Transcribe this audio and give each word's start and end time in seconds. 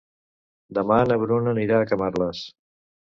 Demà 0.77 0.97
na 1.11 1.17
Bruna 1.25 1.53
anirà 1.57 1.77
a 1.83 1.91
Camarles. 1.93 2.43